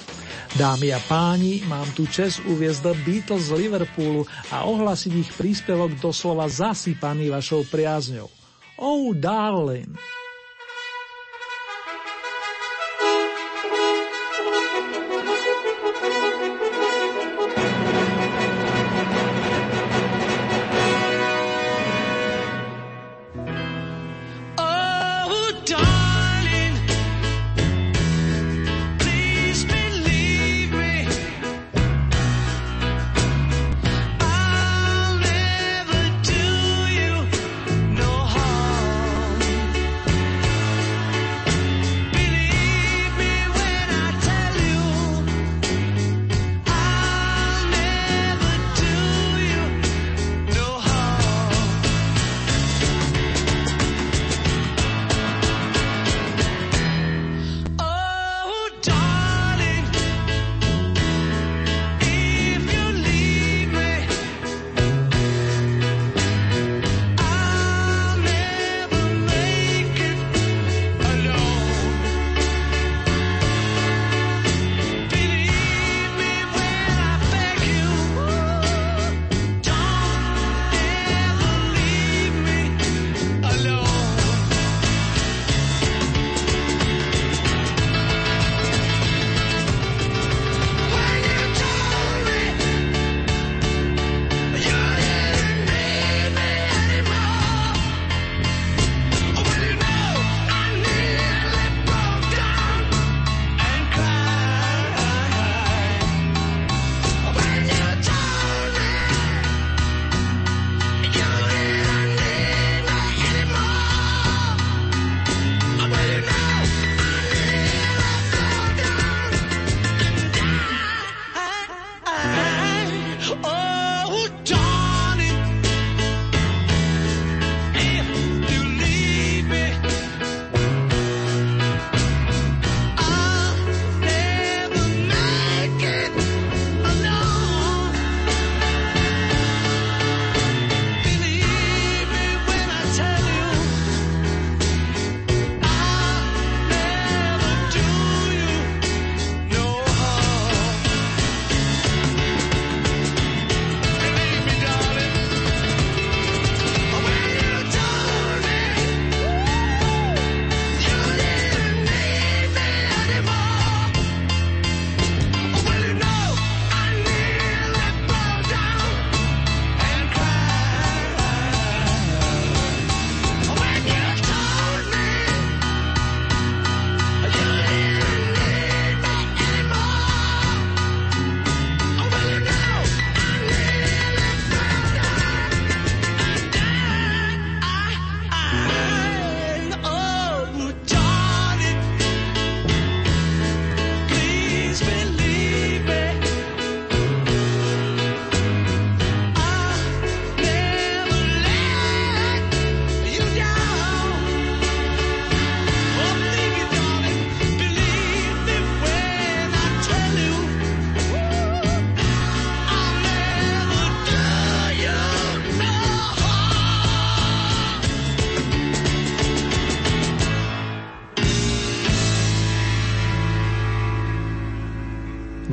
Dámy 0.55 0.95
a 0.95 0.99
páni, 1.03 1.59
mám 1.67 1.91
tu 1.91 2.07
čest 2.07 2.39
uviezť 2.47 2.79
The 2.87 2.95
Beatles 3.03 3.51
z 3.51 3.59
Liverpoolu 3.59 4.23
a 4.55 4.63
ohlasiť 4.63 5.13
ich 5.19 5.35
príspevok 5.35 5.91
doslova 5.99 6.47
zasypaný 6.47 7.35
vašou 7.35 7.67
priazňou. 7.67 8.31
Oh, 8.79 9.11
darling! 9.11 10.20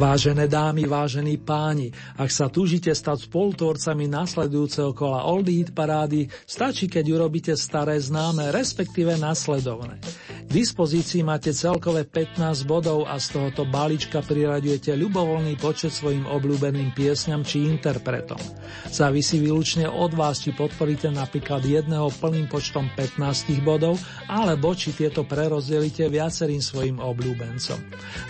Vážené 0.08 0.48
dámy, 0.48 0.88
vážení 0.88 1.36
páni, 1.36 1.92
ak 2.16 2.32
sa 2.32 2.48
túžite 2.48 2.88
stať 2.88 3.28
spolutvorcami 3.28 4.08
nasledujúceho 4.08 4.96
kola 4.96 5.28
Old 5.28 5.52
Hit 5.52 5.76
parády, 5.76 6.32
stačí, 6.48 6.88
keď 6.88 7.12
urobíte 7.12 7.52
staré 7.52 8.00
známe, 8.00 8.48
respektíve 8.48 9.20
nasledovné. 9.20 10.00
K 10.48 10.56
dispozícii 10.56 11.20
máte 11.20 11.52
celkové 11.52 12.08
15 12.08 12.64
bodov 12.64 13.04
a 13.04 13.20
z 13.20 13.36
tohoto 13.36 13.68
balíčka 13.68 14.24
priraďujete 14.24 14.96
ľubovoľný 14.96 15.60
počet 15.60 15.92
svojim 15.92 16.24
obľúbeným 16.24 16.96
piesňam 16.96 17.44
či 17.44 17.68
interpretom. 17.68 18.40
Závisí 18.88 19.36
výlučne 19.44 19.92
od 19.92 20.16
vás, 20.16 20.40
či 20.40 20.56
podporíte 20.56 21.12
napríklad 21.12 21.60
jedného 21.60 22.08
plným 22.16 22.48
počtom 22.48 22.88
15 22.96 23.60
bodov, 23.60 24.00
alebo 24.24 24.72
či 24.72 24.96
tieto 24.96 25.28
prerozdelíte 25.28 26.08
viacerým 26.08 26.64
svojim 26.64 26.96
obľúbencom. 26.96 27.78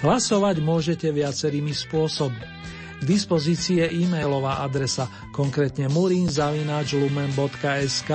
Hlasovať 0.03 0.57
môžete 0.59 1.15
viacerým 1.15 1.29
viacerými 1.39 1.71
spôsobmi. 1.71 2.47
K 2.99 3.03
dispozícii 3.07 3.79
je 3.79 3.87
e-mailová 4.03 4.59
adresa, 4.63 5.07
konkrétne 5.31 5.87
murinzavináčlumen.sk. 5.87 8.11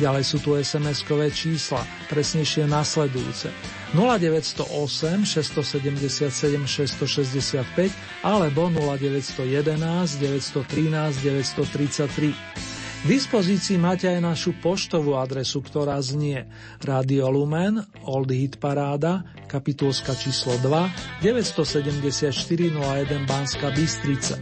Ďalej 0.00 0.24
sú 0.24 0.40
tu 0.40 0.56
SMS-kové 0.56 1.28
čísla, 1.32 1.84
presnejšie 2.08 2.64
nasledujúce 2.64 3.52
0908 3.92 5.28
677 5.28 6.32
665 6.64 7.92
alebo 8.24 8.72
0911 8.72 10.16
913 10.16 11.20
933. 11.20 12.71
K 13.02 13.10
dispozícii 13.10 13.82
máte 13.82 14.06
aj 14.06 14.22
našu 14.22 14.54
poštovú 14.62 15.18
adresu, 15.18 15.58
ktorá 15.58 15.98
znie 15.98 16.46
Radio 16.86 17.34
Lumen, 17.34 17.82
Old 18.06 18.30
Hit 18.30 18.62
Paráda, 18.62 19.26
kapitulska 19.50 20.14
číslo 20.14 20.54
2, 20.62 21.18
974 21.18 22.30
01 22.30 23.26
Banska 23.26 23.74
Bystrica. 23.74 24.38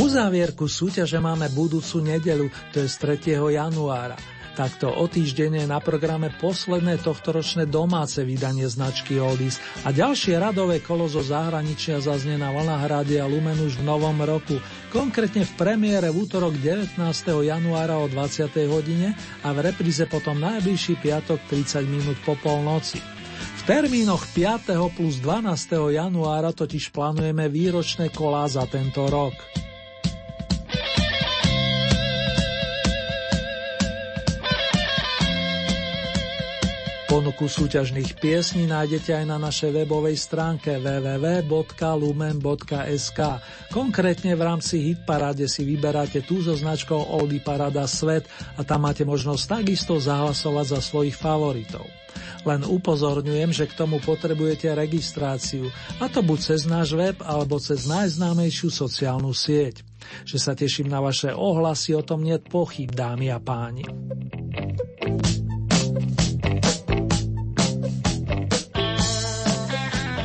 Uzávierku 0.00 0.64
súťaže 0.72 1.20
máme 1.20 1.52
budúcu 1.52 2.00
nedelu, 2.00 2.48
to 2.72 2.80
je 2.80 2.88
z 2.88 2.96
3. 3.28 3.60
januára. 3.60 4.16
Takto 4.54 4.86
o 4.86 5.10
týždeň 5.10 5.50
je 5.60 5.66
na 5.66 5.82
programe 5.82 6.30
posledné 6.38 7.02
tohtoročné 7.02 7.66
domáce 7.66 8.22
vydanie 8.22 8.70
značky 8.70 9.18
Oldies 9.18 9.58
a 9.82 9.90
ďalšie 9.90 10.38
radové 10.38 10.78
kolo 10.78 11.10
zo 11.10 11.26
zahraničia 11.26 11.98
zaznie 11.98 12.38
na 12.38 12.54
vlnách 12.54 12.86
Rádia 12.86 13.26
Lumen 13.26 13.58
už 13.58 13.82
v 13.82 13.86
novom 13.90 14.14
roku, 14.22 14.62
konkrétne 14.94 15.42
v 15.42 15.52
premiére 15.58 16.06
v 16.14 16.22
útorok 16.22 16.54
19. 16.62 16.94
januára 17.50 17.98
o 17.98 18.06
20. 18.06 18.46
hodine 18.70 19.18
a 19.42 19.50
v 19.50 19.74
repríze 19.74 20.06
potom 20.06 20.38
najbližší 20.38 21.02
piatok 21.02 21.42
30 21.50 21.82
minút 21.90 22.18
po 22.22 22.38
polnoci. 22.38 23.02
V 23.34 23.62
termínoch 23.66 24.22
5. 24.38 24.70
plus 24.94 25.18
12. 25.18 25.98
januára 25.98 26.54
totiž 26.54 26.94
plánujeme 26.94 27.50
výročné 27.50 28.06
kolá 28.14 28.46
za 28.46 28.70
tento 28.70 29.10
rok. 29.10 29.63
Ponuku 37.14 37.46
súťažných 37.46 38.18
piesní 38.18 38.66
nájdete 38.66 39.14
aj 39.14 39.26
na 39.30 39.38
našej 39.38 39.70
webovej 39.70 40.18
stránke 40.18 40.82
www.lumen.sk. 40.82 41.78
Konkrétne 43.70 44.34
v 44.34 44.42
rámci 44.42 44.82
Hitparáde 44.82 45.46
si 45.46 45.62
vyberáte 45.62 46.26
tú 46.26 46.42
so 46.42 46.58
značkou 46.58 46.98
Oldy 46.98 47.38
Parada 47.38 47.86
Svet 47.86 48.26
a 48.58 48.66
tam 48.66 48.90
máte 48.90 49.06
možnosť 49.06 49.62
takisto 49.62 49.94
zahlasovať 49.94 50.66
za 50.74 50.82
svojich 50.82 51.14
favoritov. 51.14 51.86
Len 52.42 52.66
upozorňujem, 52.66 53.54
že 53.54 53.70
k 53.70 53.78
tomu 53.78 54.02
potrebujete 54.02 54.74
registráciu, 54.74 55.70
a 56.02 56.10
to 56.10 56.18
buď 56.18 56.38
cez 56.42 56.66
náš 56.66 56.98
web 56.98 57.14
alebo 57.22 57.62
cez 57.62 57.86
najznámejšiu 57.86 58.74
sociálnu 58.74 59.30
sieť. 59.30 59.86
Že 60.26 60.38
sa 60.42 60.58
teším 60.58 60.90
na 60.90 60.98
vaše 60.98 61.30
ohlasy, 61.30 61.94
o 61.94 62.02
tom 62.02 62.26
nie 62.26 62.42
pochyb, 62.42 62.90
dámy 62.90 63.30
a 63.30 63.38
páni. 63.38 63.86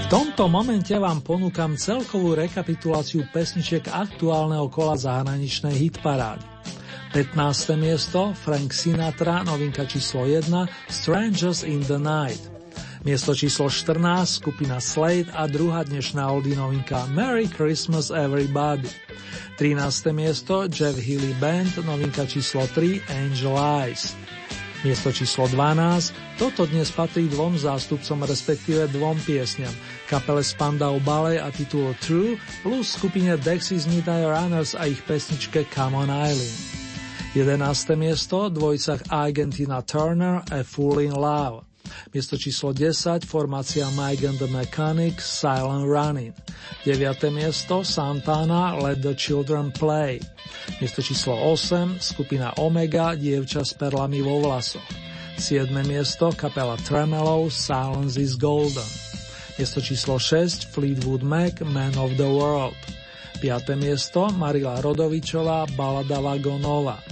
Tomto 0.09 0.49
momente 0.49 0.97
vám 0.97 1.21
ponúkam 1.21 1.77
celkovú 1.77 2.33
rekapituláciu 2.33 3.29
pesničiek 3.29 3.85
aktuálneho 3.93 4.65
kola 4.73 4.97
zahraničnej 4.97 5.77
hitparády. 5.77 6.41
15. 7.13 7.37
miesto 7.77 8.33
Frank 8.33 8.73
Sinatra, 8.73 9.45
novinka 9.45 9.85
číslo 9.85 10.25
1 10.25 10.49
Strangers 10.89 11.61
in 11.61 11.85
the 11.85 12.01
Night. 12.01 12.41
Miesto 13.05 13.37
číslo 13.37 13.69
14 13.69 14.41
skupina 14.41 14.81
Slade 14.81 15.29
a 15.29 15.45
druhá 15.45 15.85
dnešná 15.85 16.25
Oldy 16.25 16.57
novinka 16.57 17.05
Merry 17.13 17.45
Christmas 17.45 18.09
Everybody. 18.09 18.89
13. 19.61 20.09
miesto 20.09 20.65
Jeff 20.73 20.97
Healy 20.97 21.37
Band, 21.37 21.85
novinka 21.85 22.25
číslo 22.25 22.65
3 22.65 23.13
Angel 23.13 23.53
Eyes. 23.85 24.17
Miesto 24.79 25.11
číslo 25.11 25.43
12, 25.51 26.39
toto 26.39 26.63
dnes 26.63 26.87
patrí 26.95 27.27
dvom 27.27 27.59
zástupcom, 27.59 28.23
respektíve 28.23 28.87
dvom 28.87 29.19
piesňam, 29.27 29.75
kapele 30.09 30.43
Spandau 30.43 30.99
Ballet 30.99 31.37
a 31.37 31.51
titulu 31.53 31.93
True, 32.01 32.37
plus 32.63 32.97
skupine 32.97 33.37
Dexys 33.37 33.85
Midnight 33.85 34.25
Runners 34.25 34.73
a 34.73 34.89
ich 34.89 35.05
pesničke 35.05 35.69
Come 35.69 35.95
on 35.95 36.09
Island. 36.09 36.53
11. 37.35 37.95
miesto, 37.95 38.49
dvojicach 38.49 39.05
Argentina 39.09 39.81
Turner 39.81 40.41
a 40.51 40.63
Full 40.63 40.99
in 40.99 41.13
Love. 41.13 41.61
Miesto 42.13 42.37
číslo 42.37 42.73
10, 42.73 43.25
formácia 43.25 43.85
Mike 43.93 44.25
and 44.25 44.37
the 44.41 44.49
Mechanics, 44.49 45.29
Silent 45.29 45.85
Running. 45.85 46.33
9. 46.85 47.29
miesto, 47.29 47.85
Santana, 47.85 48.81
Let 48.81 49.01
the 49.05 49.13
Children 49.13 49.69
Play. 49.71 50.19
Miesto 50.81 51.05
číslo 51.05 51.37
8, 51.37 52.01
skupina 52.01 52.57
Omega, 52.57 53.13
dievča 53.13 53.61
s 53.61 53.77
perlami 53.77 54.25
vo 54.25 54.41
vlasoch. 54.41 54.85
7. 55.37 55.69
miesto, 55.85 56.33
kapela 56.33 56.77
Tremolo, 56.81 57.49
Silence 57.53 58.17
is 58.17 58.33
Golden. 58.33 59.08
Miesto 59.59 59.83
číslo 59.83 60.15
6, 60.15 60.71
Fleetwood 60.71 61.19
Mac, 61.19 61.59
Man 61.67 61.91
of 61.99 62.15
the 62.15 62.23
World. 62.23 62.79
5. 63.43 63.75
miesto, 63.75 64.31
Marila 64.31 64.79
Rodovičová, 64.79 65.67
Balada 65.75 66.23
Vagonova. 66.23 67.03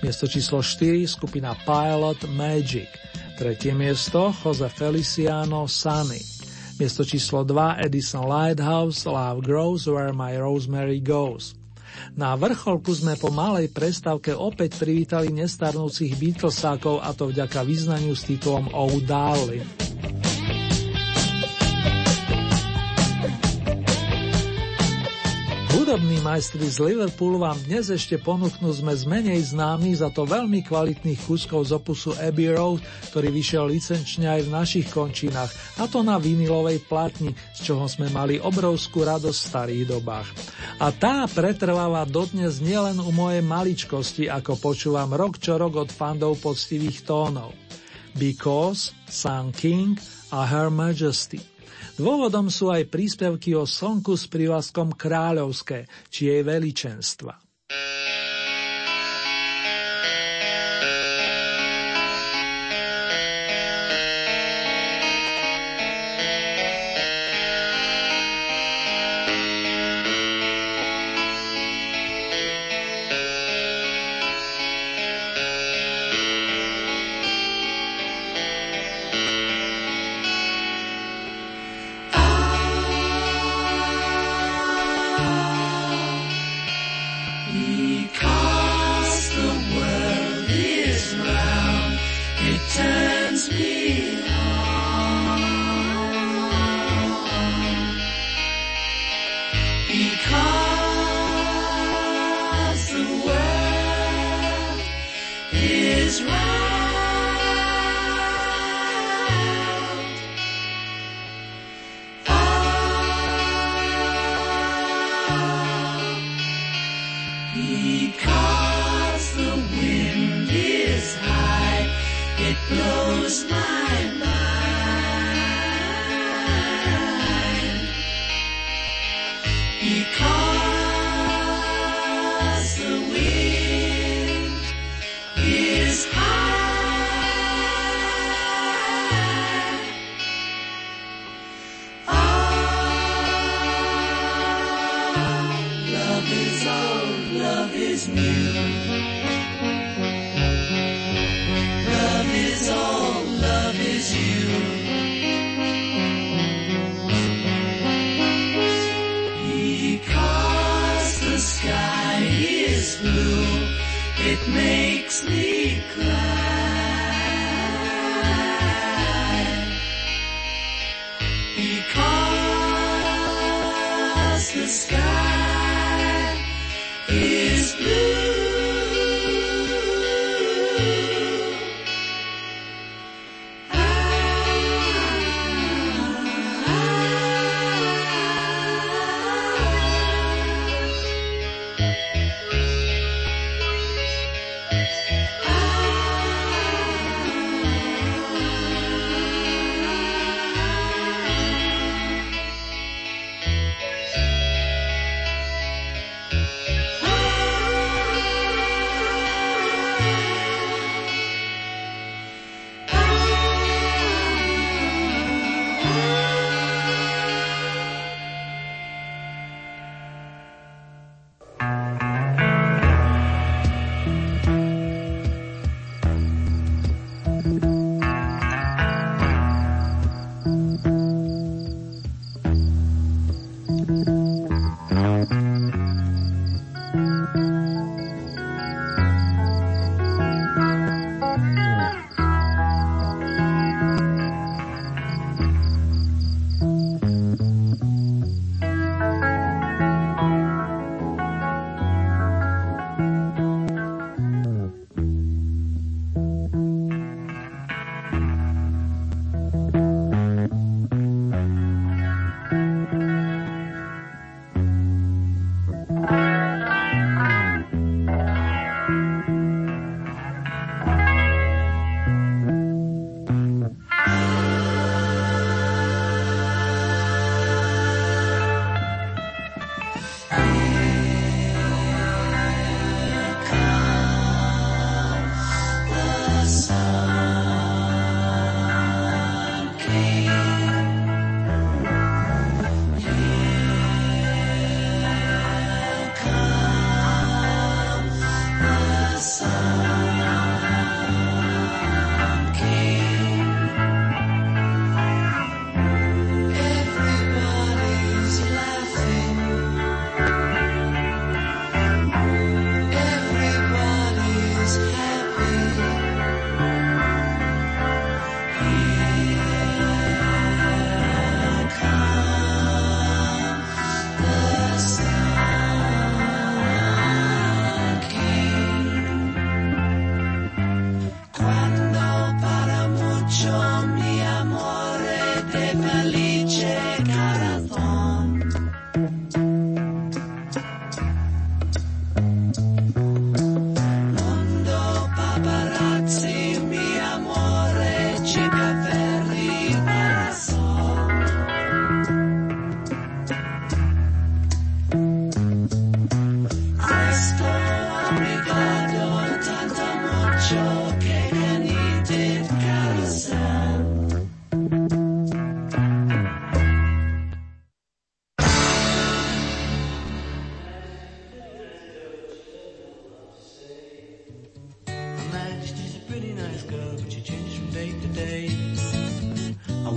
Miesto 0.00 0.24
číslo 0.24 0.64
4, 0.64 1.04
skupina 1.04 1.52
Pilot, 1.68 2.24
Magic. 2.32 2.88
Tretie 3.36 3.76
miesto, 3.76 4.32
Jose 4.40 4.72
Feliciano, 4.72 5.68
Sunny. 5.68 6.16
Miesto 6.80 7.04
číslo 7.04 7.44
2, 7.44 7.84
Edison 7.84 8.24
Lighthouse, 8.24 9.04
Love 9.04 9.44
Grows 9.44 9.84
Where 9.84 10.16
My 10.16 10.40
Rosemary 10.40 11.04
Goes. 11.04 11.52
Na 12.16 12.32
vrcholku 12.40 12.88
sme 12.88 13.20
po 13.20 13.28
malej 13.28 13.68
prestávke 13.68 14.32
opäť 14.32 14.80
privítali 14.80 15.28
nestarnúcich 15.28 16.16
Beatlesákov 16.16 17.04
a 17.04 17.12
to 17.12 17.28
vďaka 17.28 17.60
význaniu 17.60 18.16
s 18.16 18.24
titulom 18.24 18.72
Oh 18.72 18.96
Darling. 19.04 19.91
Hudobní 25.92 26.24
majstri 26.24 26.64
z 26.72 26.80
Liverpoolu 26.88 27.44
vám 27.44 27.60
dnes 27.68 27.92
ešte 27.92 28.16
ponúknú 28.16 28.72
sme 28.72 28.96
z 28.96 29.04
menej 29.04 29.52
známych 29.52 30.00
za 30.00 30.08
to 30.08 30.24
veľmi 30.24 30.64
kvalitných 30.64 31.20
kuskov 31.28 31.68
z 31.68 31.76
opusu 31.76 32.16
Abbey 32.16 32.48
Road, 32.48 32.80
ktorý 33.12 33.28
vyšiel 33.28 33.68
licenčne 33.68 34.24
aj 34.24 34.48
v 34.48 34.52
našich 34.56 34.88
končinách, 34.88 35.52
a 35.76 35.84
to 35.84 36.00
na 36.00 36.16
vinilovej 36.16 36.80
platni, 36.88 37.36
z 37.52 37.60
čoho 37.68 37.84
sme 37.92 38.08
mali 38.08 38.40
obrovskú 38.40 39.04
radosť 39.04 39.36
v 39.36 39.48
starých 39.52 39.84
dobách. 39.92 40.32
A 40.80 40.96
tá 40.96 41.28
pretrváva 41.28 42.08
dodnes 42.08 42.64
nielen 42.64 42.96
u 42.96 43.12
mojej 43.12 43.44
maličkosti, 43.44 44.32
ako 44.32 44.56
počúvam 44.64 45.12
rok 45.12 45.36
čo 45.36 45.60
rok 45.60 45.76
od 45.76 45.92
fandov 45.92 46.40
poctivých 46.40 47.04
tónov. 47.04 47.52
Because, 48.16 48.96
Sun 49.12 49.52
King 49.52 50.00
a 50.32 50.48
Her 50.48 50.72
Majesty– 50.72 51.36
Dôvodom 52.02 52.50
sú 52.50 52.66
aj 52.74 52.90
príspevky 52.90 53.54
o 53.54 53.62
slnku 53.62 54.18
s 54.18 54.26
prívlaskom 54.26 54.98
kráľovské, 54.98 55.86
či 56.10 56.34
jej 56.34 56.42
veličenstva. 56.42 57.38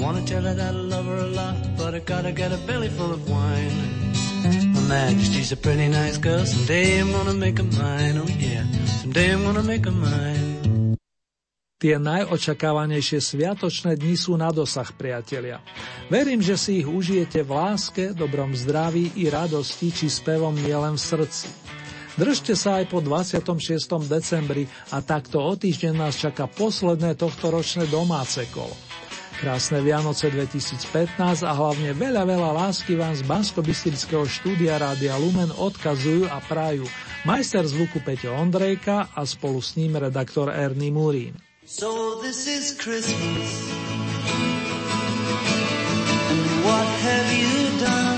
Wanna 0.06 0.22
tell 0.22 0.46
her 0.46 0.54
that 0.54 0.70
I 0.70 0.86
love 0.86 1.10
her 1.10 1.18
a 1.18 1.32
lot, 1.34 1.58
but 1.78 1.98
I 1.98 2.00
gotta 2.00 2.30
get 2.30 2.54
a 2.54 2.62
belly 2.70 2.94
full 2.94 3.10
of 3.10 3.26
wine. 3.26 3.74
Her 4.78 4.86
Majesty's 4.86 5.50
a 5.50 5.58
pretty 5.58 5.90
nice 5.90 6.22
girl, 6.22 6.46
someday 6.46 7.02
I'm 7.02 7.10
gonna 7.10 7.34
make 7.34 7.58
her 7.58 7.66
mine, 7.66 8.22
oh 8.22 8.30
yeah, 8.38 8.70
someday 9.02 9.34
I'm 9.34 9.42
gonna 9.42 9.66
make 9.66 9.90
her 9.90 9.98
mine. 9.98 10.94
Tie 11.76 11.98
najočakávanejšie 11.98 13.20
sviatočné 13.20 14.00
dni 14.00 14.16
sú 14.16 14.38
na 14.40 14.48
dosah, 14.54 14.88
priatelia. 14.96 15.60
Verím, 16.08 16.40
že 16.40 16.56
si 16.56 16.80
ich 16.80 16.88
užijete 16.88 17.44
v 17.44 17.52
láske, 17.52 18.16
dobrom 18.16 18.56
zdraví 18.56 19.12
i 19.20 19.28
radosti, 19.28 19.92
či 19.92 20.08
spevom 20.08 20.56
nielen 20.56 20.96
v 20.96 21.04
srdci. 21.04 21.50
Držte 22.16 22.56
sa 22.56 22.80
aj 22.80 22.96
po 22.96 23.04
26. 23.04 24.08
decembri 24.08 24.72
a 24.96 25.04
takto 25.04 25.44
o 25.44 25.52
týždeň 25.52 25.94
nás 26.00 26.16
čaká 26.16 26.48
posledné 26.48 27.20
tohto 27.20 27.52
ročné 27.52 27.92
domáce 27.92 28.48
kolo. 28.56 28.85
Krásne 29.36 29.84
Vianoce 29.84 30.32
2015 30.32 31.44
a 31.44 31.52
hlavne 31.52 31.92
veľa, 31.92 32.24
veľa 32.24 32.52
lásky 32.56 32.96
vám 32.96 33.12
z 33.12 33.28
bansko 33.28 33.60
štúdia 34.24 34.80
Rádia 34.80 35.20
Lumen 35.20 35.52
odkazujú 35.52 36.32
a 36.32 36.40
prajú 36.40 36.88
majster 37.28 37.68
zvuku 37.68 38.00
Peťo 38.00 38.32
Ondrejka 38.32 39.12
a 39.12 39.22
spolu 39.28 39.60
s 39.60 39.76
ním 39.76 40.00
redaktor 40.00 40.48
Ernie 40.54 40.94
Murín. 40.94 41.36
So 41.68 42.22
this 42.24 42.48
is 42.48 42.78
Christmas. 42.80 43.50
And 46.32 46.44
what 46.64 46.88
have 47.04 47.28
you 47.36 47.54
done? 47.82 48.15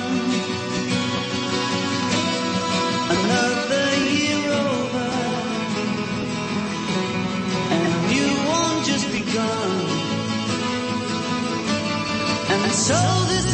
So 12.72 13.26
this 13.28 13.47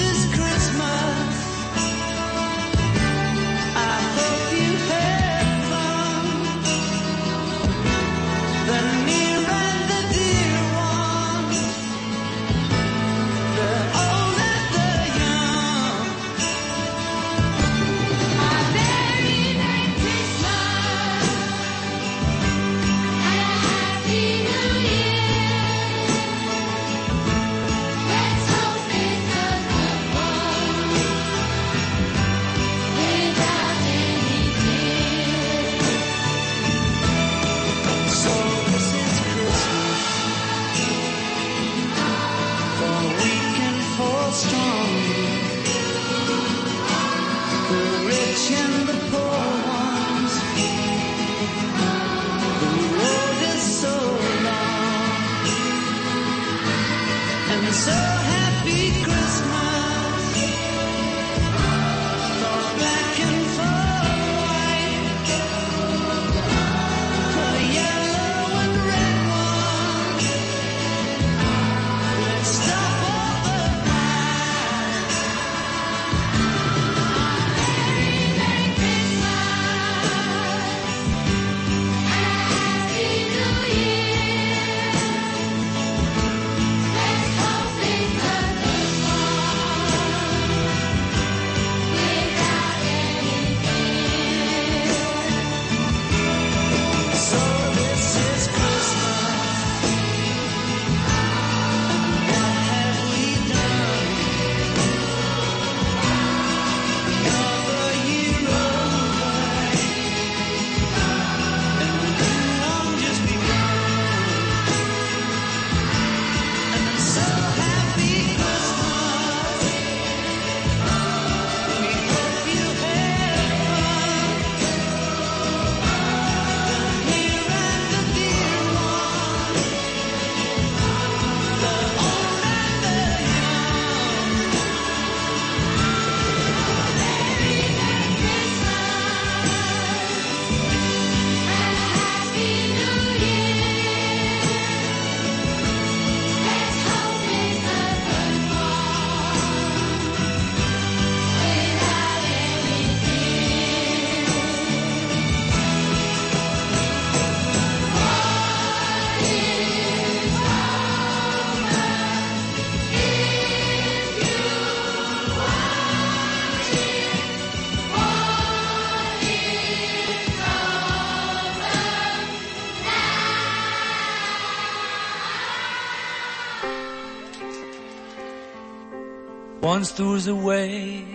once 179.74 179.92
throws 179.92 180.28
away 180.28 181.13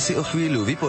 si 0.00 0.16
o 0.16 0.24
chvíľu 0.24 0.64
vypočujete, 0.64 0.88